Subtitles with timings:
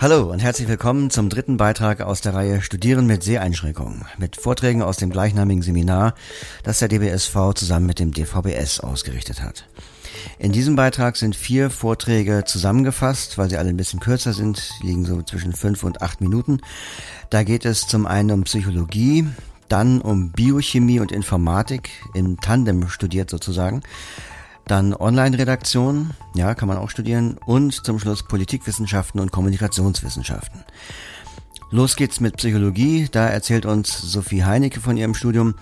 [0.00, 4.80] Hallo und herzlich willkommen zum dritten Beitrag aus der Reihe Studieren mit Seheinschränkungen mit Vorträgen
[4.82, 6.14] aus dem gleichnamigen Seminar,
[6.62, 9.68] das der DBSV zusammen mit dem DVBS ausgerichtet hat.
[10.38, 15.04] In diesem Beitrag sind vier Vorträge zusammengefasst, weil sie alle ein bisschen kürzer sind, liegen
[15.04, 16.62] so zwischen fünf und acht Minuten.
[17.28, 19.26] Da geht es zum einen um Psychologie,
[19.68, 23.82] dann um Biochemie und Informatik, im Tandem studiert sozusagen,
[24.70, 27.38] dann Online-Redaktion, ja, kann man auch studieren.
[27.44, 30.64] Und zum Schluss Politikwissenschaften und Kommunikationswissenschaften.
[31.72, 33.08] Los geht's mit Psychologie.
[33.10, 35.54] Da erzählt uns Sophie Heinecke von ihrem Studium.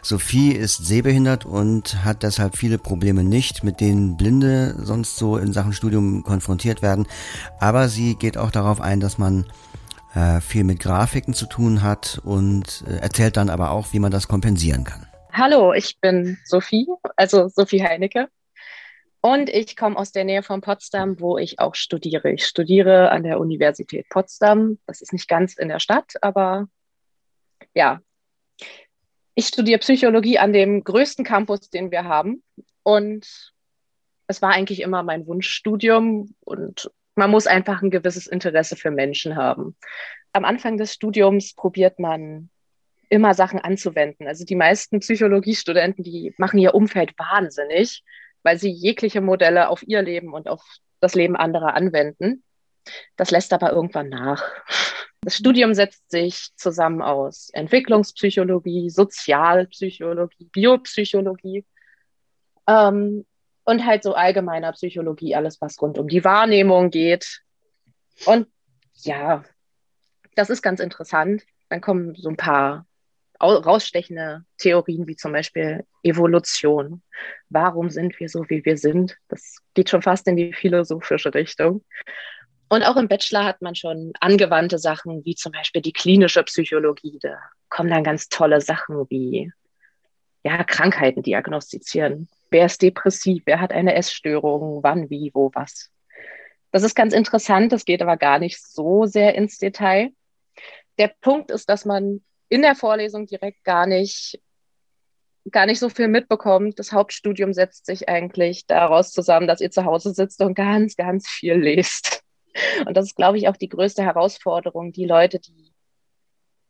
[0.00, 5.52] Sophie ist sehbehindert und hat deshalb viele Probleme nicht, mit denen Blinde sonst so in
[5.52, 7.06] Sachen Studium konfrontiert werden.
[7.58, 9.44] Aber sie geht auch darauf ein, dass man
[10.14, 14.12] äh, viel mit Grafiken zu tun hat und äh, erzählt dann aber auch, wie man
[14.12, 15.06] das kompensieren kann.
[15.32, 16.86] Hallo, ich bin Sophie,
[17.16, 18.28] also Sophie Heinecke.
[19.20, 22.30] Und ich komme aus der Nähe von Potsdam, wo ich auch studiere.
[22.30, 24.78] Ich studiere an der Universität Potsdam.
[24.86, 26.68] Das ist nicht ganz in der Stadt, aber
[27.74, 28.00] ja.
[29.34, 32.42] Ich studiere Psychologie an dem größten Campus, den wir haben.
[32.82, 33.52] Und
[34.28, 36.34] es war eigentlich immer mein Wunschstudium.
[36.40, 39.76] Und man muss einfach ein gewisses Interesse für Menschen haben.
[40.32, 42.50] Am Anfang des Studiums probiert man
[43.08, 44.26] immer Sachen anzuwenden.
[44.26, 48.02] Also die meisten Psychologiestudenten, die machen ihr Umfeld wahnsinnig
[48.46, 50.62] weil sie jegliche Modelle auf ihr Leben und auf
[51.00, 52.44] das Leben anderer anwenden.
[53.16, 54.44] Das lässt aber irgendwann nach.
[55.22, 61.66] Das Studium setzt sich zusammen aus Entwicklungspsychologie, Sozialpsychologie, Biopsychologie
[62.68, 63.26] ähm,
[63.64, 67.42] und halt so allgemeiner Psychologie, alles was rund um die Wahrnehmung geht.
[68.26, 68.46] Und
[68.94, 69.42] ja,
[70.36, 71.42] das ist ganz interessant.
[71.68, 72.86] Dann kommen so ein paar
[73.40, 77.02] rausstechende Theorien wie zum Beispiel Evolution.
[77.48, 79.16] Warum sind wir so, wie wir sind?
[79.28, 81.84] Das geht schon fast in die philosophische Richtung.
[82.68, 87.18] Und auch im Bachelor hat man schon angewandte Sachen, wie zum Beispiel die klinische Psychologie.
[87.20, 87.38] Da
[87.68, 89.52] kommen dann ganz tolle Sachen wie
[90.42, 92.28] ja, Krankheiten diagnostizieren.
[92.50, 93.42] Wer ist depressiv?
[93.46, 94.82] Wer hat eine Essstörung?
[94.82, 95.90] Wann, wie, wo, was?
[96.72, 97.72] Das ist ganz interessant.
[97.72, 100.10] Das geht aber gar nicht so sehr ins Detail.
[100.98, 104.40] Der Punkt ist, dass man in der Vorlesung direkt gar nicht
[105.50, 106.78] gar nicht so viel mitbekommt.
[106.78, 111.28] Das Hauptstudium setzt sich eigentlich daraus zusammen, dass ihr zu Hause sitzt und ganz, ganz
[111.28, 112.22] viel lest.
[112.86, 114.92] Und das ist, glaube ich, auch die größte Herausforderung.
[114.92, 115.72] Die Leute, die,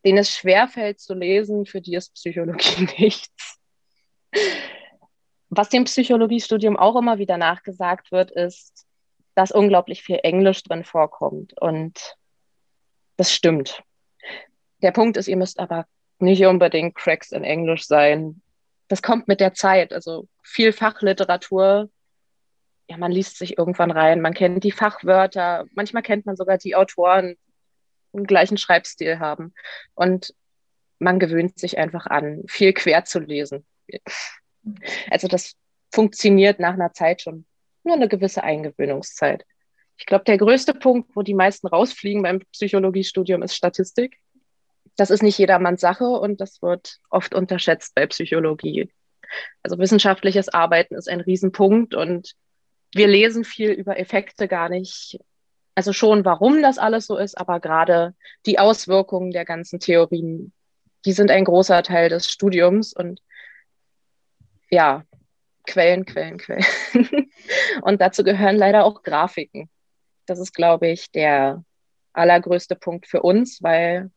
[0.05, 3.59] denen es schwerfällt zu lesen, für die ist Psychologie nichts.
[5.49, 8.87] Was dem Psychologiestudium auch immer wieder nachgesagt wird, ist,
[9.35, 11.55] dass unglaublich viel Englisch drin vorkommt.
[11.61, 12.17] Und
[13.17, 13.83] das stimmt.
[14.83, 15.87] Der Punkt ist, ihr müsst aber
[16.19, 18.43] nicht unbedingt Cracks in Englisch sein.
[18.89, 19.93] Das kommt mit der Zeit.
[19.93, 21.91] Also viel Fachliteratur.
[22.89, 24.21] Ja, man liest sich irgendwann rein.
[24.21, 25.65] Man kennt die Fachwörter.
[25.75, 27.37] Manchmal kennt man sogar die Autoren,
[28.13, 29.55] die den gleichen Schreibstil haben.
[29.95, 30.35] Und
[30.99, 33.67] man gewöhnt sich einfach an, viel quer zu lesen.
[35.11, 35.55] Also das
[35.93, 37.45] funktioniert nach einer Zeit schon.
[37.85, 39.45] Nur eine gewisse Eingewöhnungszeit.
[39.99, 44.19] Ich glaube, der größte Punkt, wo die meisten rausfliegen beim Psychologiestudium, ist Statistik
[44.97, 48.91] das ist nicht jedermanns Sache und das wird oft unterschätzt bei Psychologie.
[49.63, 52.35] Also wissenschaftliches Arbeiten ist ein Riesenpunkt und
[52.95, 55.19] wir lesen viel über Effekte gar nicht.
[55.75, 58.15] Also schon, warum das alles so ist, aber gerade
[58.47, 60.53] die Auswirkungen der ganzen Theorien,
[61.05, 63.21] die sind ein großer Teil des Studiums und
[64.71, 65.05] ja,
[65.67, 66.65] Quellen, Quellen, Quellen.
[67.83, 69.69] und dazu gehören leider auch Grafiken.
[70.25, 71.63] Das ist, glaube ich, der
[72.15, 74.11] allergrößte Punkt für uns, weil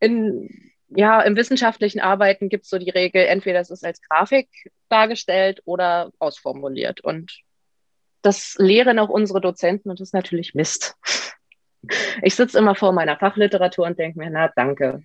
[0.00, 4.48] in, ja, im wissenschaftlichen Arbeiten gibt es so die Regel, entweder es ist als Grafik
[4.88, 7.00] dargestellt oder ausformuliert.
[7.00, 7.40] Und
[8.22, 10.96] das lehren auch unsere Dozenten und das ist natürlich Mist.
[12.22, 15.02] Ich sitze immer vor meiner Fachliteratur und denke mir, na danke.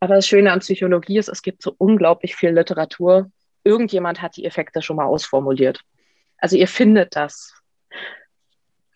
[0.00, 3.30] Aber das Schöne an Psychologie ist, es gibt so unglaublich viel Literatur.
[3.62, 5.80] Irgendjemand hat die Effekte schon mal ausformuliert.
[6.36, 7.54] Also ihr findet das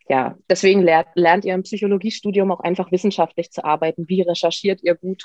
[0.08, 4.08] ja, deswegen lernt, lernt ihr im Psychologiestudium auch einfach wissenschaftlich zu arbeiten.
[4.08, 5.24] Wie recherchiert ihr gut?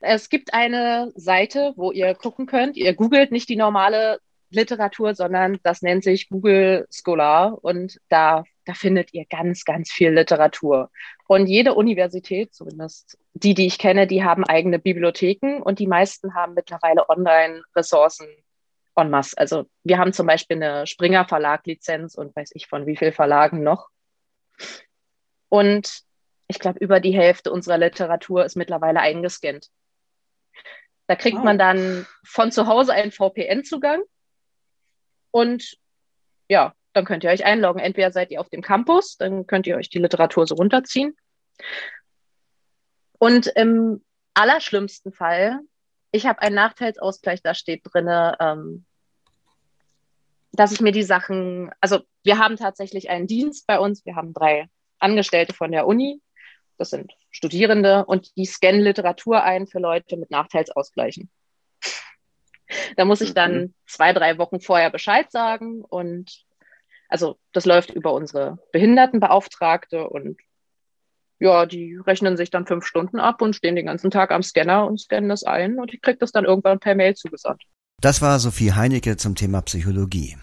[0.00, 2.76] Es gibt eine Seite, wo ihr gucken könnt.
[2.76, 4.18] Ihr googelt nicht die normale
[4.50, 10.10] Literatur, sondern das nennt sich Google Scholar und da, da findet ihr ganz, ganz viel
[10.10, 10.90] Literatur.
[11.26, 16.34] Und jede Universität, zumindest die, die ich kenne, die haben eigene Bibliotheken und die meisten
[16.34, 18.26] haben mittlerweile Online-Ressourcen
[18.94, 19.38] en masse.
[19.38, 23.12] Also wir haben zum Beispiel eine Springer Verlag Lizenz und weiß ich von wie vielen
[23.12, 23.88] Verlagen noch.
[25.48, 26.02] Und
[26.48, 29.68] ich glaube, über die Hälfte unserer Literatur ist mittlerweile eingescannt.
[31.06, 31.44] Da kriegt wow.
[31.44, 34.02] man dann von zu Hause einen VPN-Zugang
[35.30, 35.76] und
[36.48, 37.80] ja, dann könnt ihr euch einloggen.
[37.80, 41.16] Entweder seid ihr auf dem Campus, dann könnt ihr euch die Literatur so runterziehen.
[43.18, 44.04] Und im
[44.34, 45.60] allerschlimmsten Fall,
[46.10, 48.08] ich habe einen Nachteilsausgleich, da steht drin,
[48.40, 48.84] ähm,
[50.52, 54.34] dass ich mir die Sachen, also wir haben tatsächlich einen Dienst bei uns, wir haben
[54.34, 54.66] drei
[54.98, 56.20] Angestellte von der Uni,
[56.78, 61.30] das sind Studierende und die scannen Literatur ein für Leute mit Nachteilsausgleichen.
[62.96, 63.74] Da muss ich dann mhm.
[63.86, 66.44] zwei, drei Wochen vorher Bescheid sagen und
[67.08, 70.40] also das läuft über unsere Behindertenbeauftragte und
[71.38, 74.86] ja, die rechnen sich dann fünf Stunden ab und stehen den ganzen Tag am Scanner
[74.86, 77.62] und scannen das ein und ich kriege das dann irgendwann per Mail zugesandt.
[78.02, 80.36] Das war Sophie Heinecke zum Thema Psychologie.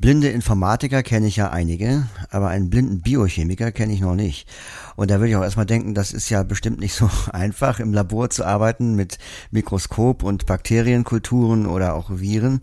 [0.00, 4.48] Blinde Informatiker kenne ich ja einige, aber einen blinden Biochemiker kenne ich noch nicht.
[4.96, 7.92] Und da würde ich auch erstmal denken, das ist ja bestimmt nicht so einfach, im
[7.92, 9.18] Labor zu arbeiten mit
[9.52, 12.58] Mikroskop und Bakterienkulturen oder auch Viren.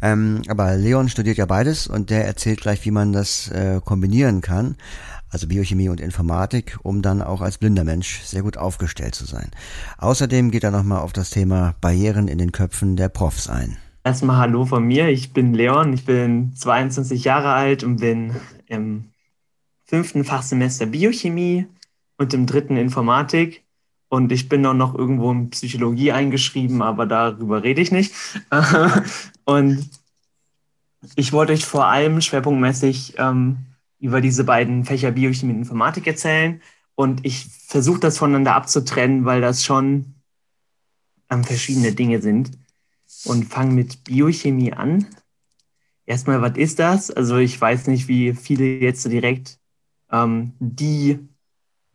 [0.00, 4.40] Ähm, aber Leon studiert ja beides und der erzählt gleich, wie man das äh, kombinieren
[4.40, 4.76] kann,
[5.36, 9.50] also Biochemie und Informatik, um dann auch als blinder Mensch sehr gut aufgestellt zu sein.
[9.98, 13.76] Außerdem geht er nochmal auf das Thema Barrieren in den Köpfen der Profs ein.
[14.02, 18.34] Erstmal Hallo von mir, ich bin Leon, ich bin 22 Jahre alt und bin
[18.66, 19.10] im
[19.84, 21.66] fünften Fachsemester Biochemie
[22.16, 23.62] und im dritten Informatik.
[24.08, 28.14] Und ich bin auch noch irgendwo in Psychologie eingeschrieben, aber darüber rede ich nicht.
[29.44, 29.86] und
[31.14, 33.58] ich wollte euch vor allem schwerpunktmäßig ähm,
[33.98, 36.60] über diese beiden Fächer Biochemie und Informatik erzählen.
[36.94, 40.14] Und ich versuche das voneinander abzutrennen, weil das schon
[41.30, 42.52] ähm, verschiedene Dinge sind.
[43.24, 45.06] Und fange mit Biochemie an.
[46.06, 47.10] Erstmal, was ist das?
[47.10, 49.58] Also ich weiß nicht, wie viele jetzt so direkt
[50.10, 51.18] ähm, die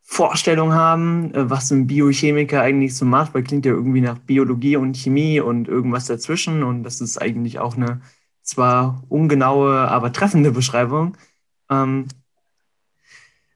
[0.01, 4.75] Vorstellung haben, äh, was ein Biochemiker eigentlich so macht, weil klingt ja irgendwie nach Biologie
[4.75, 8.01] und Chemie und irgendwas dazwischen und das ist eigentlich auch eine
[8.41, 11.15] zwar ungenaue, aber treffende Beschreibung.
[11.71, 12.07] Ähm,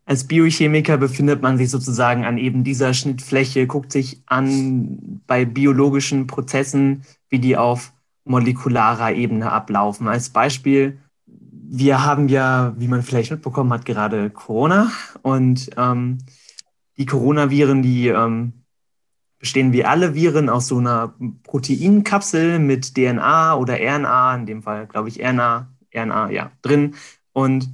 [0.05, 6.27] als Biochemiker befindet man sich sozusagen an eben dieser Schnittfläche, guckt sich an bei biologischen
[6.27, 7.91] Prozessen, wie die auf
[8.23, 10.07] molekularer Ebene ablaufen.
[10.07, 14.91] Als Beispiel, wir haben ja, wie man vielleicht mitbekommen hat, gerade Corona
[15.23, 16.19] und ähm,
[16.97, 18.53] die Coronaviren, die ähm,
[19.39, 24.85] bestehen wie alle Viren aus so einer Proteinkapsel mit DNA oder RNA, in dem Fall
[24.85, 26.95] glaube ich RNA, RNA, ja, drin.
[27.33, 27.69] Und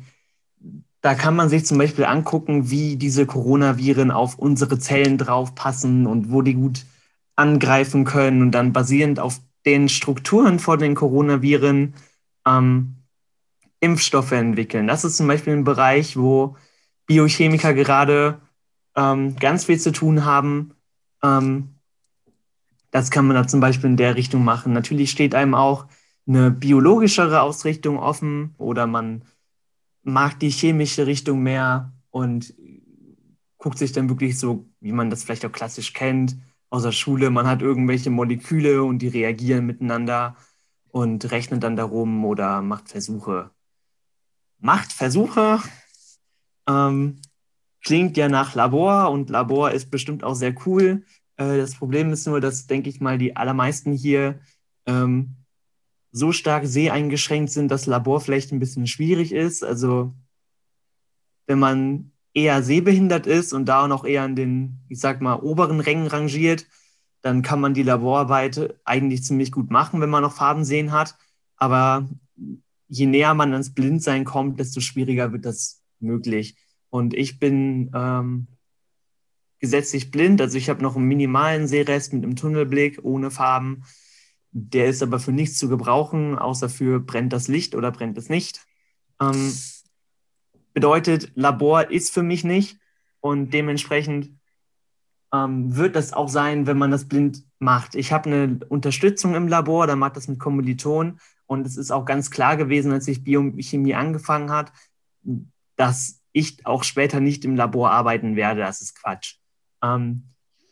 [1.01, 6.31] da kann man sich zum Beispiel angucken, wie diese Coronaviren auf unsere Zellen draufpassen und
[6.31, 6.85] wo die gut
[7.35, 11.95] angreifen können und dann basierend auf den Strukturen von den Coronaviren
[12.45, 12.95] ähm,
[13.79, 14.87] Impfstoffe entwickeln.
[14.87, 16.55] Das ist zum Beispiel ein Bereich, wo
[17.07, 18.39] Biochemiker gerade
[18.95, 20.75] ähm, ganz viel zu tun haben.
[21.23, 21.75] Ähm,
[22.91, 24.73] das kann man da zum Beispiel in der Richtung machen.
[24.73, 25.87] Natürlich steht einem auch
[26.27, 29.23] eine biologischere Ausrichtung offen oder man
[30.03, 32.53] mag die chemische Richtung mehr und
[33.57, 36.37] guckt sich dann wirklich so, wie man das vielleicht auch klassisch kennt,
[36.69, 37.29] aus der Schule.
[37.29, 40.35] Man hat irgendwelche Moleküle und die reagieren miteinander
[40.89, 43.51] und rechnet dann darum oder macht Versuche.
[44.59, 45.59] Macht Versuche.
[46.67, 47.21] Ähm,
[47.83, 51.03] klingt ja nach Labor und Labor ist bestimmt auch sehr cool.
[51.37, 54.39] Äh, das Problem ist nur, dass, denke ich mal, die allermeisten hier
[54.85, 55.35] ähm,
[56.11, 59.63] so stark seheingeschränkt sind, dass Labor vielleicht ein bisschen schwierig ist.
[59.63, 60.13] Also
[61.47, 65.79] wenn man eher sehbehindert ist und da noch eher in den, ich sag mal, oberen
[65.79, 66.65] Rängen rangiert,
[67.21, 71.15] dann kann man die Laborarbeit eigentlich ziemlich gut machen, wenn man noch Farben sehen hat.
[71.55, 72.09] Aber
[72.87, 76.55] je näher man ans Blindsein kommt, desto schwieriger wird das möglich.
[76.89, 78.47] Und ich bin ähm,
[79.59, 83.83] gesetzlich blind, also ich habe noch einen minimalen Sehrest mit einem Tunnelblick ohne Farben.
[84.51, 88.29] Der ist aber für nichts zu gebrauchen, außer für brennt das Licht oder brennt es
[88.29, 88.65] nicht.
[89.21, 89.53] Ähm,
[90.73, 92.79] bedeutet, Labor ist für mich nicht
[93.21, 94.31] und dementsprechend
[95.33, 97.95] ähm, wird das auch sein, wenn man das blind macht.
[97.95, 102.05] Ich habe eine Unterstützung im Labor, dann macht das mit Kommilitonen und es ist auch
[102.05, 104.73] ganz klar gewesen, als ich Biochemie angefangen hat,
[105.75, 108.61] dass ich auch später nicht im Labor arbeiten werde.
[108.61, 109.35] Das ist Quatsch.
[109.81, 110.23] Ähm,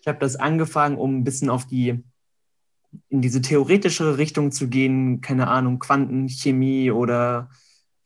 [0.01, 2.03] ich habe das angefangen, um ein bisschen auf die
[3.09, 7.49] in diese theoretischere Richtung zu gehen, keine Ahnung, Quantenchemie oder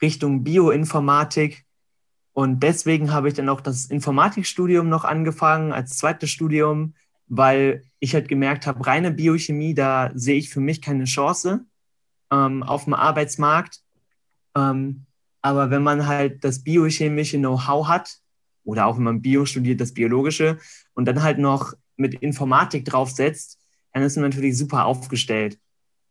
[0.02, 1.66] Richtung Bioinformatik.
[2.34, 6.96] Und deswegen habe ich dann auch das Informatikstudium noch angefangen als zweites Studium,
[7.28, 11.66] weil ich halt gemerkt habe, reine Biochemie, da sehe ich für mich keine Chance
[12.32, 13.82] ähm, auf dem Arbeitsmarkt.
[14.56, 15.06] Ähm,
[15.42, 18.18] aber wenn man halt das biochemische Know-how hat,
[18.66, 20.58] oder auch wenn man Bio studiert, das Biologische,
[20.94, 23.60] und dann halt noch mit Informatik draufsetzt,
[23.94, 25.60] dann ist man natürlich super aufgestellt.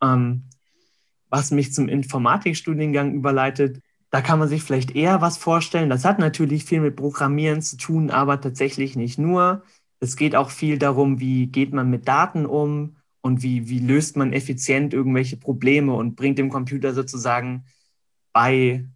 [0.03, 0.45] Ähm,
[1.29, 5.89] was mich zum Informatikstudiengang überleitet, da kann man sich vielleicht eher was vorstellen.
[5.89, 9.65] Das hat natürlich viel mit Programmieren zu tun, aber tatsächlich nicht nur.
[10.01, 14.17] Es geht auch viel darum, wie geht man mit Daten um und wie, wie löst
[14.17, 17.65] man effizient irgendwelche Probleme und bringt dem Computer sozusagen
[18.33, 18.87] bei,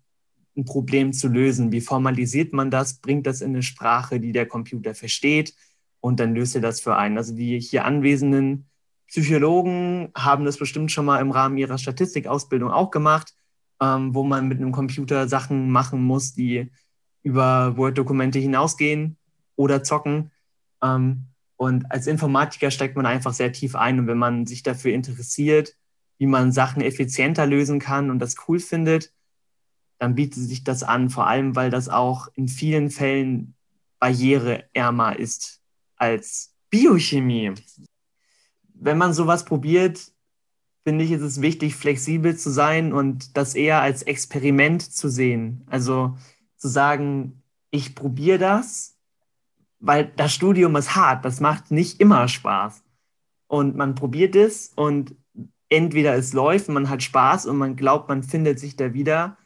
[0.56, 1.72] ein Problem zu lösen.
[1.72, 5.54] Wie formalisiert man das, bringt das in eine Sprache, die der Computer versteht
[6.00, 7.16] und dann löst er das für einen.
[7.16, 8.68] Also die hier anwesenden
[9.08, 13.34] Psychologen haben das bestimmt schon mal im Rahmen ihrer Statistikausbildung auch gemacht,
[13.80, 16.70] ähm, wo man mit einem Computer Sachen machen muss, die
[17.22, 19.16] über Word-Dokumente hinausgehen
[19.54, 20.30] oder zocken.
[20.82, 23.98] Ähm, und als Informatiker steigt man einfach sehr tief ein.
[23.98, 25.76] Und wenn man sich dafür interessiert,
[26.18, 29.12] wie man Sachen effizienter lösen kann und das cool findet,
[29.98, 33.54] dann bietet sich das an, vor allem weil das auch in vielen Fällen
[33.98, 35.62] barriereärmer ist
[35.96, 37.54] als Biochemie.
[38.78, 40.12] Wenn man sowas probiert,
[40.84, 45.66] finde ich, ist es wichtig, flexibel zu sein und das eher als Experiment zu sehen.
[45.68, 46.16] Also
[46.56, 48.96] zu sagen, ich probiere das,
[49.80, 52.82] weil das Studium ist hart, das macht nicht immer Spaß.
[53.48, 55.14] Und man probiert es und
[55.68, 59.36] entweder es läuft, man hat Spaß und man glaubt, man findet sich da wieder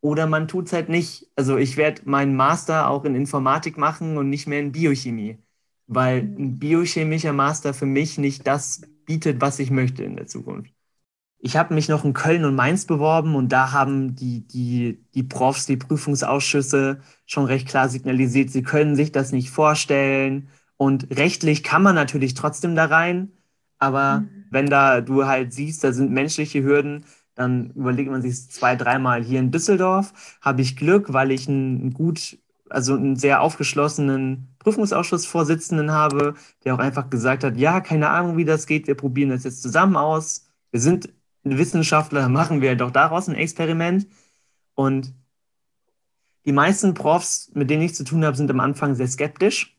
[0.00, 1.30] oder man tut es halt nicht.
[1.36, 5.38] Also ich werde meinen Master auch in Informatik machen und nicht mehr in Biochemie,
[5.86, 6.36] weil mhm.
[6.38, 10.72] ein biochemischer Master für mich nicht das bietet, was ich möchte in der Zukunft.
[11.38, 15.22] Ich habe mich noch in Köln und Mainz beworben und da haben die, die, die
[15.22, 20.48] Profs, die Prüfungsausschüsse schon recht klar signalisiert, sie können sich das nicht vorstellen.
[20.76, 23.30] Und rechtlich kann man natürlich trotzdem da rein,
[23.78, 24.44] aber mhm.
[24.50, 29.22] wenn da du halt siehst, da sind menschliche Hürden, dann überlegt man sich zwei, dreimal.
[29.22, 32.38] Hier in Düsseldorf habe ich Glück, weil ich einen gut,
[32.70, 38.44] also einen sehr aufgeschlossenen Prüfungsausschussvorsitzenden habe, der auch einfach gesagt hat, ja, keine Ahnung, wie
[38.44, 40.48] das geht, wir probieren das jetzt zusammen aus.
[40.70, 41.08] Wir sind
[41.44, 44.06] Wissenschaftler, machen wir doch daraus ein Experiment.
[44.74, 45.14] Und
[46.44, 49.76] die meisten Profs, mit denen ich zu tun habe, sind am Anfang sehr skeptisch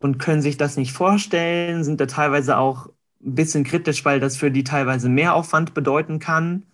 [0.00, 2.88] und können sich das nicht vorstellen, sind da teilweise auch
[3.24, 6.64] ein bisschen kritisch, weil das für die teilweise mehr Aufwand bedeuten kann.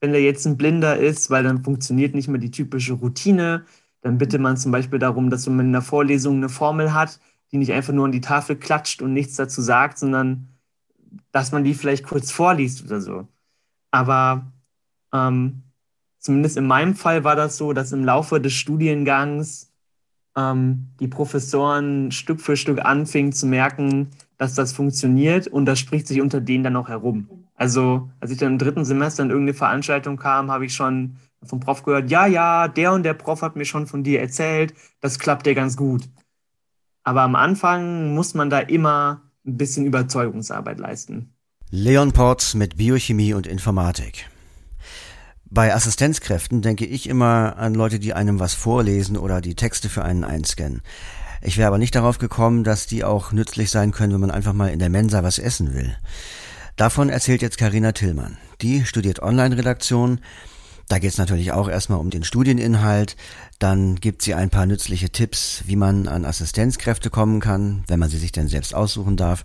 [0.00, 3.66] Wenn der jetzt ein Blinder ist, weil dann funktioniert nicht mehr die typische Routine,
[4.02, 7.20] dann bittet man zum Beispiel darum, dass man in der Vorlesung eine Formel hat,
[7.52, 10.48] die nicht einfach nur an die Tafel klatscht und nichts dazu sagt, sondern
[11.32, 13.28] dass man die vielleicht kurz vorliest oder so.
[13.90, 14.52] Aber
[15.12, 15.62] ähm,
[16.18, 19.72] zumindest in meinem Fall war das so, dass im Laufe des Studiengangs
[20.36, 26.06] ähm, die Professoren Stück für Stück anfingen zu merken, dass das funktioniert und das spricht
[26.06, 27.28] sich unter denen dann auch herum.
[27.54, 31.60] Also als ich dann im dritten Semester in irgendeine Veranstaltung kam, habe ich schon vom
[31.60, 35.18] Prof gehört, ja, ja, der und der Prof hat mir schon von dir erzählt, das
[35.18, 36.08] klappt ja ganz gut.
[37.02, 41.34] Aber am Anfang muss man da immer ein bisschen Überzeugungsarbeit leisten.
[41.70, 44.28] Leon Porz mit Biochemie und Informatik.
[45.44, 50.04] Bei Assistenzkräften denke ich immer an Leute, die einem was vorlesen oder die Texte für
[50.04, 50.82] einen einscannen.
[51.42, 54.52] Ich wäre aber nicht darauf gekommen, dass die auch nützlich sein können, wenn man einfach
[54.52, 55.96] mal in der Mensa was essen will.
[56.76, 58.36] Davon erzählt jetzt Karina Tillmann.
[58.60, 60.20] Die studiert Online-Redaktion.
[60.90, 63.14] Da geht es natürlich auch erstmal um den Studieninhalt.
[63.60, 68.08] Dann gibt sie ein paar nützliche Tipps, wie man an Assistenzkräfte kommen kann, wenn man
[68.08, 69.44] sie sich denn selbst aussuchen darf.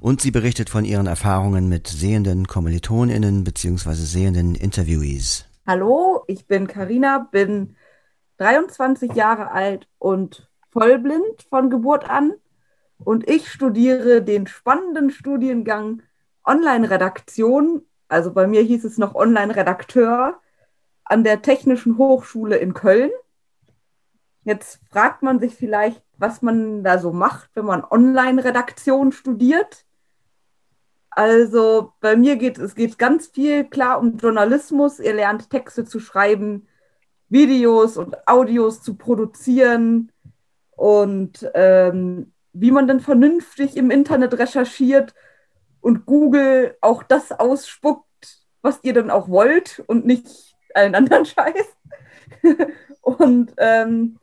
[0.00, 3.94] Und sie berichtet von ihren Erfahrungen mit sehenden KommilitonInnen bzw.
[3.94, 5.46] sehenden Interviewees.
[5.66, 7.74] Hallo, ich bin Karina, bin
[8.36, 12.34] 23 Jahre alt und vollblind von Geburt an
[12.98, 16.02] und ich studiere den spannenden Studiengang
[16.44, 20.38] Online-Redaktion, also bei mir hieß es noch Online-Redakteur,
[21.04, 23.10] an der Technischen Hochschule in Köln.
[24.44, 29.84] Jetzt fragt man sich vielleicht, was man da so macht, wenn man Online-Redaktion studiert.
[31.10, 34.98] Also bei mir geht es geht ganz viel klar um Journalismus.
[34.98, 36.66] Ihr lernt Texte zu schreiben,
[37.28, 40.10] Videos und Audios zu produzieren,
[40.76, 45.14] und ähm, wie man dann vernünftig im Internet recherchiert
[45.80, 48.06] und Google auch das ausspuckt,
[48.62, 51.76] was ihr dann auch wollt und nicht allen anderen Scheiß.
[53.00, 54.18] und ähm,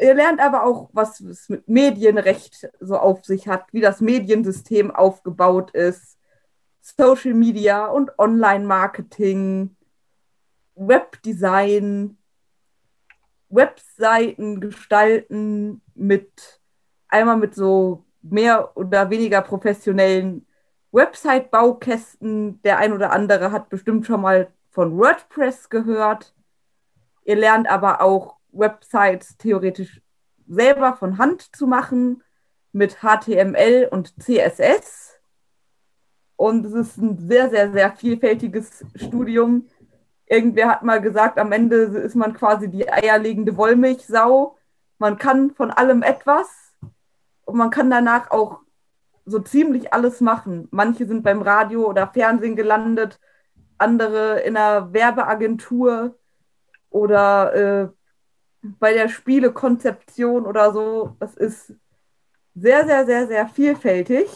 [0.00, 4.90] ihr lernt aber auch, was es mit Medienrecht so auf sich hat, wie das Mediensystem
[4.90, 6.18] aufgebaut ist,
[6.80, 9.76] Social Media und Online-Marketing,
[10.74, 12.18] Webdesign,
[13.48, 16.60] Webseiten gestalten mit
[17.08, 20.46] einmal mit so mehr oder weniger professionellen
[20.92, 22.60] Website-Baukästen.
[22.62, 26.34] Der ein oder andere hat bestimmt schon mal von WordPress gehört.
[27.24, 30.02] Ihr lernt aber auch Websites theoretisch
[30.46, 32.22] selber von Hand zu machen
[32.72, 35.18] mit HTML und CSS.
[36.36, 39.68] Und es ist ein sehr, sehr, sehr vielfältiges Studium
[40.26, 44.56] Irgendwer hat mal gesagt, am Ende ist man quasi die eierlegende Wollmilchsau.
[44.98, 46.48] Man kann von allem etwas
[47.44, 48.60] und man kann danach auch
[49.26, 50.68] so ziemlich alles machen.
[50.70, 53.20] Manche sind beim Radio oder Fernsehen gelandet,
[53.84, 56.18] andere in einer Werbeagentur
[56.90, 57.88] oder äh,
[58.62, 61.16] bei der Spielekonzeption oder so.
[61.20, 61.74] Das ist
[62.54, 64.28] sehr, sehr, sehr, sehr vielfältig.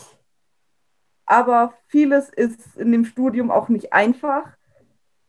[1.25, 4.45] Aber vieles ist in dem Studium auch nicht einfach,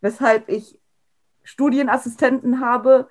[0.02, 0.80] weshalb ich
[1.44, 3.10] Studienassistenten habe.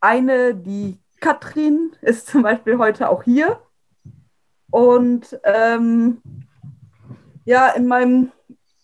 [0.00, 3.60] Eine, die Katrin, ist zum Beispiel heute auch hier.
[4.70, 6.22] Und ähm,
[7.44, 8.32] ja, in meinem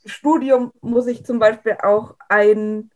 [0.06, 2.90] Studium muss ich zum Beispiel auch ein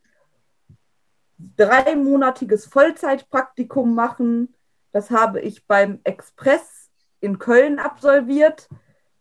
[1.56, 4.54] dreimonatiges Vollzeitpraktikum machen.
[4.92, 6.90] Das habe ich beim Express
[7.20, 8.68] in Köln absolviert.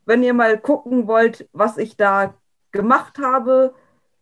[0.06, 2.34] Wenn ihr mal gucken wollt, was ich da
[2.72, 3.74] gemacht habe,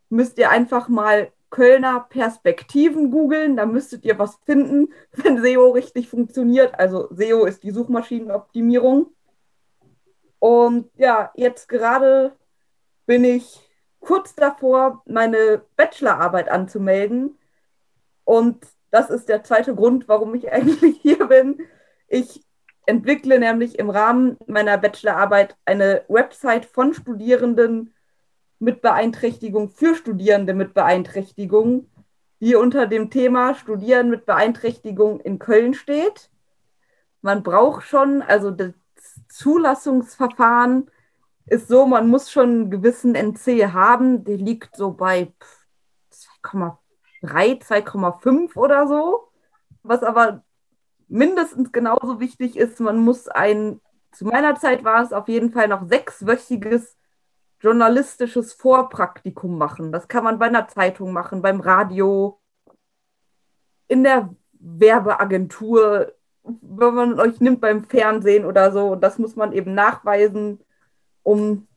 [0.09, 3.55] müsst ihr einfach mal Kölner Perspektiven googeln.
[3.55, 6.77] Da müsstet ihr was finden, wenn SEO richtig funktioniert.
[6.79, 9.13] Also SEO ist die Suchmaschinenoptimierung.
[10.39, 12.36] Und ja, jetzt gerade
[13.07, 13.59] bin ich
[13.99, 17.39] kurz davor, meine Bachelorarbeit anzumelden.
[18.23, 21.61] Und das ist der zweite Grund, warum ich eigentlich hier bin.
[22.07, 22.45] Ich
[22.85, 27.93] entwickle nämlich im Rahmen meiner Bachelorarbeit eine Website von Studierenden
[28.59, 31.89] mit Beeinträchtigung für Studierende mit Beeinträchtigung,
[32.39, 36.29] die unter dem Thema Studieren mit Beeinträchtigung in Köln steht.
[37.21, 38.73] Man braucht schon, also das
[39.29, 40.89] Zulassungsverfahren
[41.48, 45.34] ist so, man muss schon einen gewissen NC haben, der liegt so bei
[46.44, 46.77] 2,3,
[47.24, 49.32] 2,5 oder so.
[49.84, 50.44] Was aber
[51.08, 53.80] mindestens genauso wichtig ist, man muss ein,
[54.12, 56.98] zu meiner Zeit war es auf jeden Fall noch sechswöchiges
[57.62, 59.92] journalistisches Vorpraktikum machen.
[59.92, 62.39] Das kann man bei einer Zeitung machen, beim Radio,
[63.88, 68.96] in der Werbeagentur, wenn man euch nimmt beim Fernsehen oder so.
[68.96, 70.60] Das muss man eben nachweisen,
[71.27, 71.68] um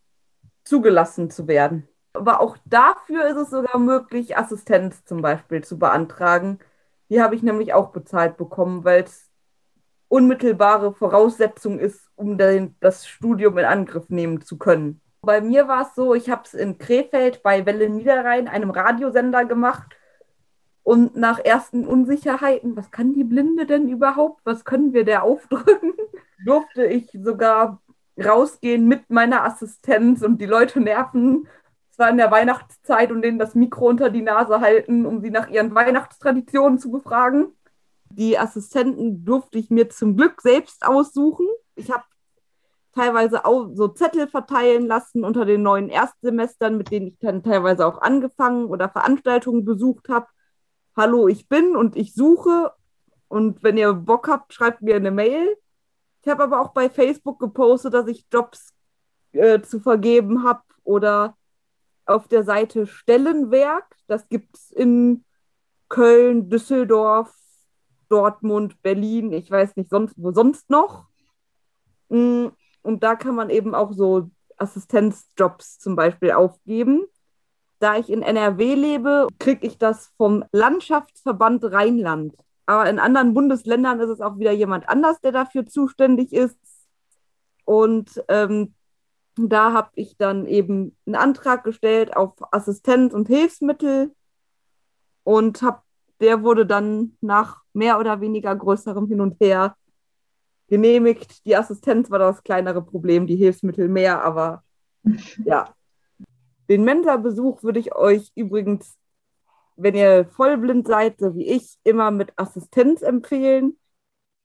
[0.62, 1.88] zugelassen zu werden.
[2.12, 6.60] Aber auch dafür ist es sogar möglich, Assistenz zum Beispiel zu beantragen.
[7.08, 9.28] Die habe ich nämlich auch bezahlt bekommen, weil es
[10.06, 15.00] unmittelbare Voraussetzung ist, um den, das Studium in Angriff nehmen zu können.
[15.20, 19.44] Bei mir war es so, ich habe es in Krefeld bei Welle Niederrhein, einem Radiosender,
[19.44, 19.96] gemacht.
[20.84, 24.42] Und nach ersten Unsicherheiten, was kann die Blinde denn überhaupt?
[24.44, 25.92] Was können wir der aufdrücken?
[26.44, 27.80] durfte ich sogar
[28.24, 31.48] rausgehen mit meiner Assistenz und die Leute nerven.
[31.90, 35.30] Es war in der Weihnachtszeit und denen das Mikro unter die Nase halten, um sie
[35.30, 37.52] nach ihren Weihnachtstraditionen zu befragen.
[38.10, 41.46] Die Assistenten durfte ich mir zum Glück selbst aussuchen.
[41.76, 42.04] Ich habe
[42.94, 47.86] teilweise auch so Zettel verteilen lassen unter den neuen Erstsemestern, mit denen ich dann teilweise
[47.86, 50.26] auch angefangen oder Veranstaltungen besucht habe.
[50.96, 52.72] Hallo, ich bin und ich suche.
[53.28, 55.56] Und wenn ihr Bock habt, schreibt mir eine Mail.
[56.22, 58.74] Ich habe aber auch bei Facebook gepostet, dass ich Jobs
[59.32, 61.36] äh, zu vergeben habe oder
[62.04, 63.96] auf der Seite Stellenwerk.
[64.06, 65.24] Das gibt es in
[65.88, 67.34] Köln, Düsseldorf,
[68.08, 71.06] Dortmund, Berlin, ich weiß nicht sonst, wo sonst noch.
[72.08, 72.48] Mm,
[72.82, 77.06] und da kann man eben auch so Assistenzjobs zum Beispiel aufgeben.
[77.78, 82.34] Da ich in NRW lebe, kriege ich das vom Landschaftsverband Rheinland.
[82.70, 86.56] Aber in anderen Bundesländern ist es auch wieder jemand anders, der dafür zuständig ist.
[87.64, 88.74] Und ähm,
[89.34, 94.14] da habe ich dann eben einen Antrag gestellt auf Assistenz und Hilfsmittel
[95.24, 95.82] und hab,
[96.20, 99.74] der wurde dann nach mehr oder weniger größerem Hin und Her
[100.68, 101.44] genehmigt.
[101.46, 104.62] Die Assistenz war das kleinere Problem, die Hilfsmittel mehr, aber
[105.44, 105.74] ja.
[106.68, 108.96] Den Mensa-Besuch würde ich euch übrigens,
[109.82, 113.78] wenn ihr vollblind seid, so wie ich, immer mit Assistenz empfehlen,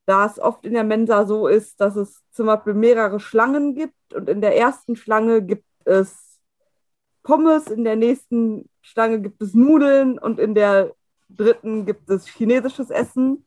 [0.06, 4.14] da es oft in der Mensa so ist, dass es zum Beispiel mehrere Schlangen gibt
[4.14, 6.40] und in der ersten Schlange gibt es
[7.22, 10.94] Pommes, in der nächsten Schlange gibt es Nudeln und in der
[11.28, 13.44] dritten gibt es chinesisches Essen.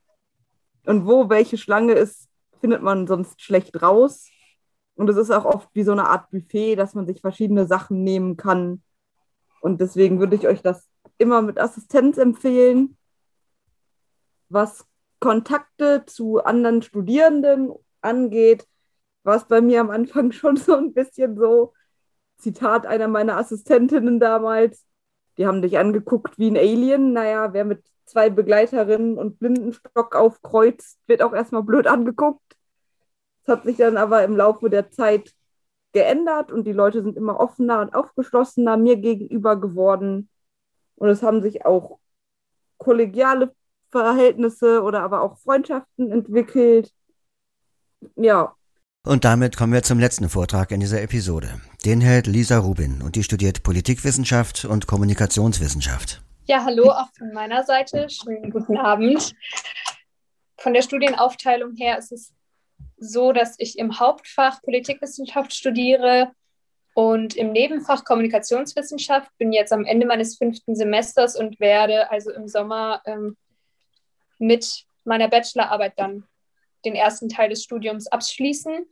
[0.86, 2.28] Und wo welche Schlange ist,
[2.60, 4.28] findet man sonst schlecht raus.
[4.96, 8.04] Und es ist auch oft wie so eine Art Buffet, dass man sich verschiedene Sachen
[8.04, 8.84] nehmen kann.
[9.62, 10.89] Und deswegen würde ich euch das
[11.20, 12.98] immer mit Assistenz empfehlen.
[14.50, 14.86] Was
[15.20, 18.68] Kontakte zu anderen Studierenden angeht,
[19.24, 21.74] war es bei mir am Anfang schon so ein bisschen so,
[22.40, 24.86] Zitat einer meiner Assistentinnen damals,
[25.38, 27.14] die haben dich angeguckt wie ein Alien.
[27.14, 32.58] Naja, wer mit zwei Begleiterinnen und Blindenstock aufkreuzt, wird auch erstmal blöd angeguckt.
[33.46, 35.34] Das hat sich dann aber im Laufe der Zeit
[35.94, 40.30] geändert und die Leute sind immer offener und aufgeschlossener mir gegenüber geworden.
[41.00, 41.98] Und es haben sich auch
[42.78, 43.56] kollegiale
[43.90, 46.94] Verhältnisse oder aber auch Freundschaften entwickelt.
[48.18, 48.54] Ja.
[49.06, 51.62] Und damit kommen wir zum letzten Vortrag in dieser Episode.
[51.86, 56.22] Den hält Lisa Rubin und die studiert Politikwissenschaft und Kommunikationswissenschaft.
[56.48, 58.08] Ja, hallo auch von meiner Seite.
[58.10, 59.34] Schönen guten Abend.
[60.58, 62.34] Von der Studienaufteilung her ist es
[62.98, 66.32] so, dass ich im Hauptfach Politikwissenschaft studiere
[66.94, 69.32] und im Nebenfach Kommunikationswissenschaft.
[69.38, 73.38] Bin jetzt am Ende meines fünften Semesters und werde also im Sommer ähm,
[74.38, 76.26] mit meiner Bachelorarbeit dann
[76.86, 78.86] den ersten Teil des Studiums abschließen.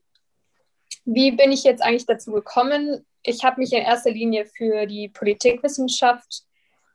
[1.05, 3.05] Wie bin ich jetzt eigentlich dazu gekommen?
[3.23, 6.43] Ich habe mich in erster Linie für die Politikwissenschaft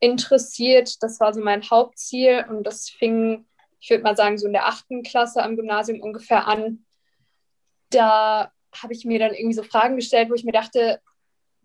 [0.00, 1.02] interessiert.
[1.02, 3.46] Das war so mein Hauptziel und das fing,
[3.80, 6.84] ich würde mal sagen, so in der achten Klasse am Gymnasium ungefähr an.
[7.90, 11.00] Da habe ich mir dann irgendwie so Fragen gestellt, wo ich mir dachte,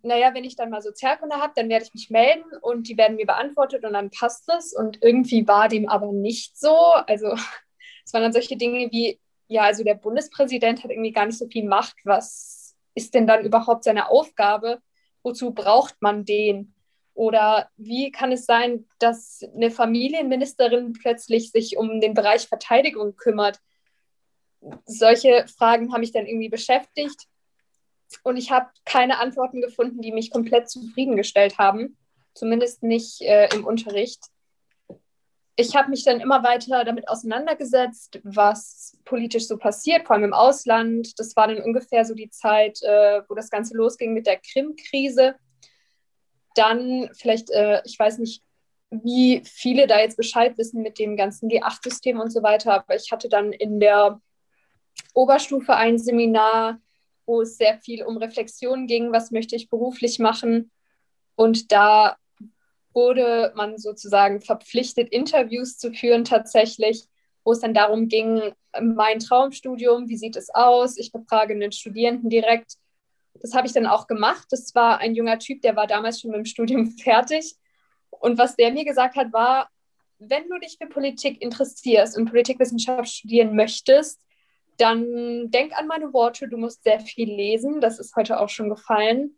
[0.04, 3.17] naja, wenn ich dann mal Sozialkunde habe, dann werde ich mich melden und die werden
[3.17, 4.74] mir beantwortet und dann passt es.
[4.74, 6.76] Und irgendwie war dem aber nicht so.
[6.76, 7.34] Also
[8.06, 11.48] es waren dann solche Dinge wie, ja, also der Bundespräsident hat irgendwie gar nicht so
[11.48, 11.96] viel Macht.
[12.04, 14.82] Was ist denn dann überhaupt seine Aufgabe?
[15.24, 16.74] Wozu braucht man den?
[17.13, 23.60] Oder wie kann es sein, dass eine Familienministerin plötzlich sich um den Bereich Verteidigung kümmert?
[24.86, 27.28] Solche Fragen haben mich dann irgendwie beschäftigt
[28.24, 31.98] und ich habe keine Antworten gefunden, die mich komplett zufriedengestellt haben,
[32.34, 34.24] zumindest nicht äh, im Unterricht.
[35.56, 40.34] Ich habe mich dann immer weiter damit auseinandergesetzt, was politisch so passiert, vor allem im
[40.34, 41.20] Ausland.
[41.20, 45.36] Das war dann ungefähr so die Zeit, äh, wo das Ganze losging mit der Krim-Krise.
[46.54, 48.43] Dann vielleicht, äh, ich weiß nicht,
[48.89, 53.12] wie viele da jetzt Bescheid wissen mit dem ganzen G8-System und so weiter, aber ich
[53.12, 54.22] hatte dann in der
[55.14, 56.80] Oberstufe ein Seminar
[57.28, 60.72] wo es sehr viel um Reflexion ging, was möchte ich beruflich machen.
[61.36, 62.16] Und da
[62.94, 67.04] wurde man sozusagen verpflichtet, Interviews zu führen tatsächlich,
[67.44, 70.98] wo es dann darum ging, mein Traumstudium, wie sieht es aus?
[70.98, 72.76] Ich befrage einen Studierenden direkt.
[73.36, 74.48] Das habe ich dann auch gemacht.
[74.50, 77.56] Das war ein junger Typ, der war damals schon mit dem Studium fertig.
[78.10, 79.70] Und was der mir gesagt hat, war,
[80.18, 84.20] wenn du dich für Politik interessierst und Politikwissenschaft studieren möchtest,
[84.78, 87.82] dann denk an meine Worte, du musst sehr viel lesen.
[87.82, 89.38] Das ist heute auch schon gefallen.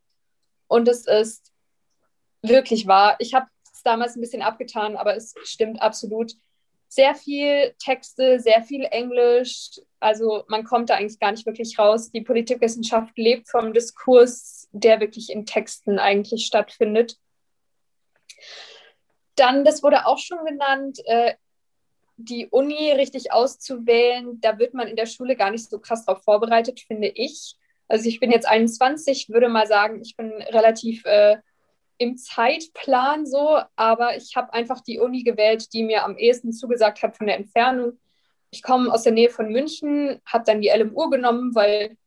[0.67, 1.51] Und es ist
[2.41, 3.15] wirklich wahr.
[3.19, 6.33] Ich habe es damals ein bisschen abgetan, aber es stimmt absolut.
[6.89, 9.79] Sehr viel Texte, sehr viel Englisch.
[9.99, 12.11] Also man kommt da eigentlich gar nicht wirklich raus.
[12.11, 17.17] Die Politikwissenschaft lebt vom Diskurs, der wirklich in Texten eigentlich stattfindet.
[19.35, 21.35] Dann, das wurde auch schon genannt, äh,
[22.21, 26.23] die Uni richtig auszuwählen, da wird man in der Schule gar nicht so krass darauf
[26.23, 27.55] vorbereitet, finde ich.
[27.87, 31.37] Also ich bin jetzt 21, würde mal sagen, ich bin relativ äh,
[31.97, 37.01] im Zeitplan so, aber ich habe einfach die Uni gewählt, die mir am ehesten zugesagt
[37.03, 37.97] hat von der Entfernung.
[38.51, 41.97] Ich komme aus der Nähe von München, habe dann die LMU genommen, weil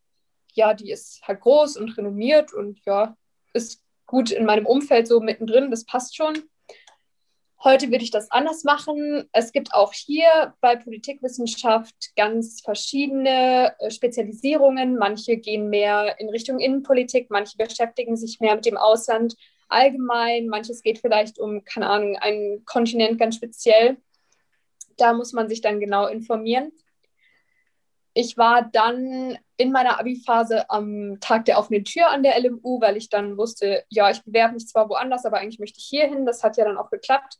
[0.55, 3.17] ja, die ist halt groß und renommiert und ja,
[3.55, 6.35] ist gut in meinem Umfeld so mittendrin, das passt schon.
[7.65, 9.29] Heute würde ich das anders machen.
[9.31, 14.97] Es gibt auch hier bei Politikwissenschaft ganz verschiedene äh, Spezialisierungen.
[14.99, 19.37] Manche gehen mehr in Richtung Innenpolitik, manche beschäftigen sich mehr mit dem Ausland
[19.69, 23.97] allgemein, manches geht vielleicht um, keine Ahnung, einen Kontinent ganz speziell.
[24.97, 26.73] Da muss man sich dann genau informieren.
[28.13, 32.97] Ich war dann in meiner Abi-Phase am Tag der offenen Tür an der LMU, weil
[32.97, 36.27] ich dann wusste, ja, ich bewerbe mich zwar woanders, aber eigentlich möchte ich hier hin.
[36.27, 37.39] Das hat ja dann auch geklappt.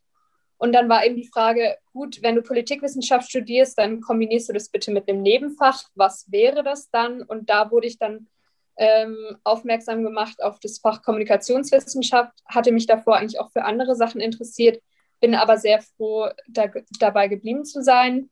[0.63, 4.69] Und dann war eben die Frage, gut, wenn du Politikwissenschaft studierst, dann kombinierst du das
[4.69, 5.89] bitte mit einem Nebenfach.
[5.97, 7.21] Was wäre das dann?
[7.21, 8.29] Und da wurde ich dann
[8.77, 14.21] ähm, aufmerksam gemacht auf das Fach Kommunikationswissenschaft, hatte mich davor eigentlich auch für andere Sachen
[14.21, 14.81] interessiert,
[15.19, 16.71] bin aber sehr froh, da,
[17.01, 18.31] dabei geblieben zu sein.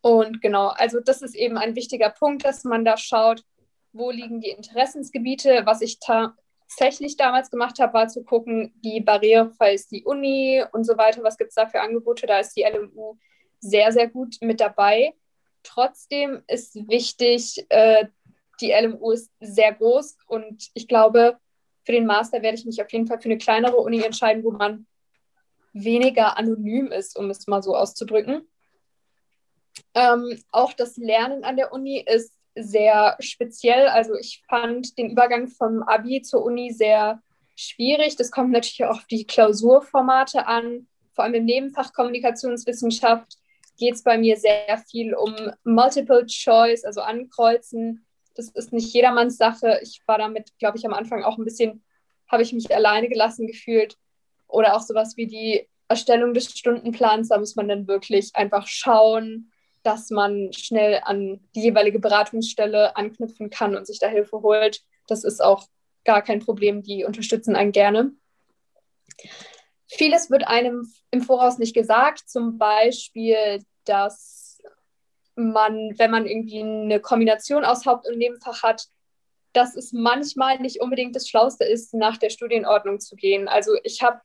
[0.00, 3.44] Und genau, also das ist eben ein wichtiger Punkt, dass man da schaut,
[3.92, 5.66] wo liegen die Interessensgebiete.
[5.66, 6.00] Was ich
[6.76, 11.22] tatsächlich damals gemacht habe, war zu gucken, wie barrierefrei ist die Uni und so weiter,
[11.22, 12.26] was gibt es da für Angebote.
[12.26, 13.16] Da ist die LMU
[13.60, 15.14] sehr, sehr gut mit dabei.
[15.62, 18.06] Trotzdem ist wichtig, äh,
[18.60, 21.38] die LMU ist sehr groß und ich glaube,
[21.84, 24.52] für den Master werde ich mich auf jeden Fall für eine kleinere Uni entscheiden, wo
[24.52, 24.86] man
[25.72, 28.48] weniger anonym ist, um es mal so auszudrücken.
[29.94, 33.88] Ähm, auch das Lernen an der Uni ist sehr speziell.
[33.88, 37.22] Also ich fand den Übergang vom Abi zur Uni sehr
[37.56, 38.16] schwierig.
[38.16, 40.86] Das kommt natürlich auch auf die Klausurformate an.
[41.14, 43.38] Vor allem im Nebenfach Kommunikationswissenschaft
[43.78, 45.34] geht es bei mir sehr viel um
[45.64, 48.06] Multiple Choice, also Ankreuzen.
[48.34, 49.80] Das ist nicht jedermanns Sache.
[49.82, 51.84] Ich war damit, glaube ich, am Anfang auch ein bisschen,
[52.30, 53.96] habe ich mich alleine gelassen gefühlt.
[54.48, 57.28] oder auch sowas wie die Erstellung des Stundenplans.
[57.28, 59.51] Da muss man dann wirklich einfach schauen,
[59.82, 64.82] dass man schnell an die jeweilige Beratungsstelle anknüpfen kann und sich da Hilfe holt.
[65.08, 65.66] Das ist auch
[66.04, 66.82] gar kein Problem.
[66.82, 68.12] Die unterstützen einen gerne.
[69.88, 74.62] Vieles wird einem im Voraus nicht gesagt, zum Beispiel, dass
[75.34, 78.86] man, wenn man irgendwie eine Kombination aus Haupt- und Nebenfach hat,
[79.52, 83.48] dass es manchmal nicht unbedingt das Schlauste ist, nach der Studienordnung zu gehen.
[83.48, 84.20] Also ich habe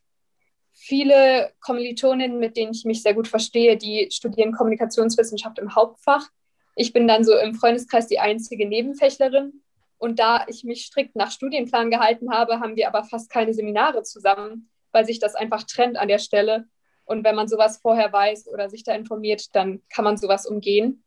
[0.78, 6.28] viele Kommilitoninnen, mit denen ich mich sehr gut verstehe, die studieren Kommunikationswissenschaft im Hauptfach.
[6.76, 9.62] Ich bin dann so im Freundeskreis die einzige Nebenfächlerin.
[9.98, 14.04] Und da ich mich strikt nach Studienplan gehalten habe, haben wir aber fast keine Seminare
[14.04, 16.68] zusammen, weil sich das einfach trennt an der Stelle.
[17.04, 21.02] Und wenn man sowas vorher weiß oder sich da informiert, dann kann man sowas umgehen.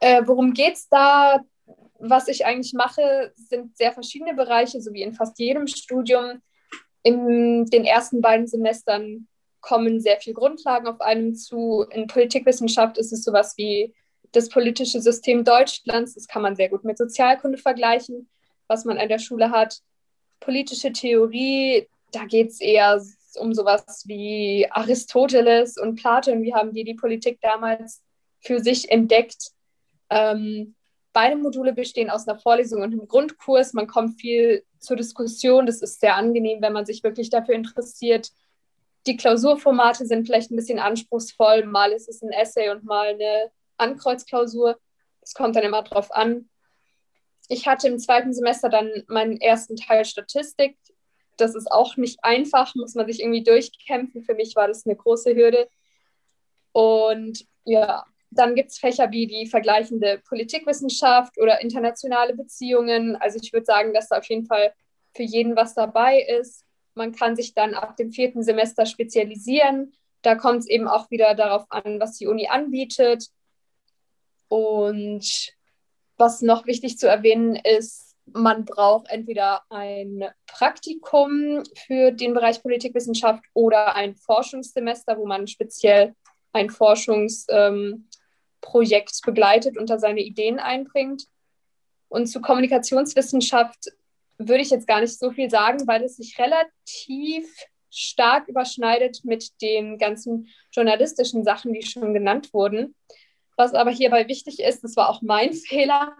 [0.00, 1.44] Äh, worum geht es da?
[1.98, 6.40] Was ich eigentlich mache, sind sehr verschiedene Bereiche, so wie in fast jedem Studium.
[7.02, 9.28] In den ersten beiden Semestern
[9.60, 11.84] kommen sehr viele Grundlagen auf einem zu.
[11.90, 13.94] In Politikwissenschaft ist es sowas wie
[14.32, 16.14] das politische System Deutschlands.
[16.14, 18.28] Das kann man sehr gut mit Sozialkunde vergleichen,
[18.66, 19.78] was man an der Schule hat.
[20.40, 23.02] Politische Theorie, da geht es eher
[23.36, 26.42] um sowas wie Aristoteles und Platon.
[26.42, 28.02] Wie haben die die Politik damals
[28.40, 29.50] für sich entdeckt?
[30.10, 30.74] Ähm,
[31.18, 33.72] beide Module bestehen aus einer Vorlesung und einem Grundkurs.
[33.72, 35.66] Man kommt viel zur Diskussion.
[35.66, 38.30] Das ist sehr angenehm, wenn man sich wirklich dafür interessiert.
[39.08, 41.64] Die Klausurformate sind vielleicht ein bisschen anspruchsvoll.
[41.64, 44.78] Mal ist es ein Essay und mal eine Ankreuzklausur.
[45.20, 46.48] Es kommt dann immer drauf an.
[47.48, 50.76] Ich hatte im zweiten Semester dann meinen ersten Teil Statistik
[51.40, 54.22] das ist auch nicht einfach, muss man sich irgendwie durchkämpfen.
[54.22, 55.68] Für mich war das eine große Hürde.
[56.72, 63.16] Und ja, dann gibt es Fächer wie die vergleichende Politikwissenschaft oder internationale Beziehungen.
[63.16, 64.72] Also ich würde sagen, dass da auf jeden Fall
[65.14, 66.64] für jeden was dabei ist.
[66.94, 69.92] Man kann sich dann ab dem vierten Semester spezialisieren.
[70.22, 73.28] Da kommt es eben auch wieder darauf an, was die Uni anbietet.
[74.48, 75.54] Und
[76.16, 83.42] was noch wichtig zu erwähnen ist, man braucht entweder ein Praktikum für den Bereich Politikwissenschaft
[83.54, 86.14] oder ein Forschungssemester, wo man speziell
[86.58, 88.02] ein Forschungsprojekt
[89.24, 91.24] begleitet und da seine Ideen einbringt.
[92.08, 93.92] Und zu Kommunikationswissenschaft
[94.38, 97.46] würde ich jetzt gar nicht so viel sagen, weil es sich relativ
[97.90, 102.94] stark überschneidet mit den ganzen journalistischen Sachen, die schon genannt wurden.
[103.56, 106.16] Was aber hierbei wichtig ist, das war auch mein Fehler,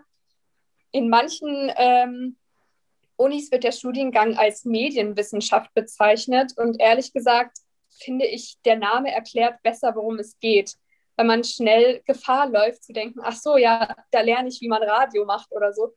[0.90, 2.36] in manchen ähm,
[3.16, 7.58] Unis wird der Studiengang als Medienwissenschaft bezeichnet und ehrlich gesagt
[7.98, 10.74] finde ich, der Name erklärt besser, worum es geht,
[11.16, 14.82] weil man schnell Gefahr läuft zu denken, ach so, ja, da lerne ich, wie man
[14.82, 15.92] Radio macht oder so.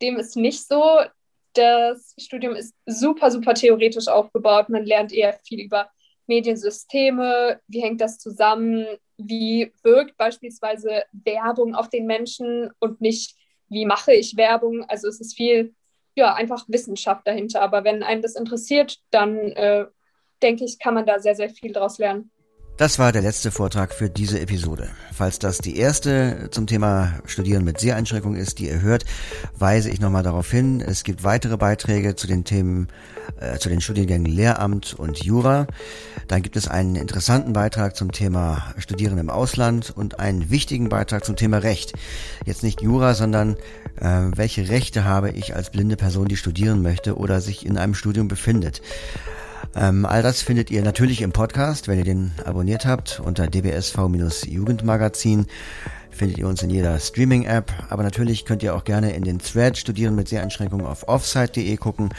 [0.00, 1.00] Dem ist nicht so.
[1.54, 4.68] Das Studium ist super, super theoretisch aufgebaut.
[4.68, 5.90] Man lernt eher viel über
[6.26, 8.86] Mediensysteme, wie hängt das zusammen,
[9.16, 13.34] wie wirkt beispielsweise Werbung auf den Menschen und nicht
[13.70, 14.84] wie mache ich Werbung.
[14.84, 15.74] Also es ist viel,
[16.14, 17.62] ja, einfach Wissenschaft dahinter.
[17.62, 19.86] Aber wenn einen das interessiert, dann äh,
[20.42, 22.30] denke ich, kann man da sehr, sehr viel draus lernen.
[22.80, 24.88] Das war der letzte Vortrag für diese Episode.
[25.12, 29.04] Falls das die erste zum Thema Studieren mit Seheinschränkung ist, die ihr hört,
[29.58, 30.80] weise ich nochmal darauf hin.
[30.80, 32.88] Es gibt weitere Beiträge zu den Themen,
[33.38, 35.66] äh, zu den Studiengängen Lehramt und Jura.
[36.26, 41.22] Dann gibt es einen interessanten Beitrag zum Thema Studieren im Ausland und einen wichtigen Beitrag
[41.26, 41.92] zum Thema Recht.
[42.46, 43.56] Jetzt nicht Jura, sondern
[44.00, 47.94] äh, welche Rechte habe ich als blinde Person, die studieren möchte oder sich in einem
[47.94, 48.80] Studium befindet.
[49.74, 55.46] Ähm, all das findet ihr natürlich im Podcast, wenn ihr den abonniert habt unter dbsv-jugendmagazin
[56.20, 59.78] findet ihr uns in jeder Streaming-App, aber natürlich könnt ihr auch gerne in den Thread
[59.78, 62.10] Studieren mit Seheinschränkungen auf offsite.de gucken.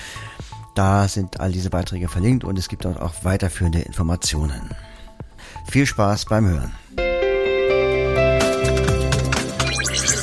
[0.74, 4.72] Da sind all diese Beiträge verlinkt und es gibt dort auch weiterführende Informationen.
[5.70, 6.72] Viel Spaß beim Hören.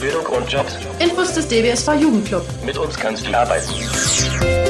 [0.01, 0.77] Bildung und Jobs.
[0.99, 2.45] Infos des DBSV Jugendclub.
[2.65, 4.68] Mit uns kannst du arbeiten.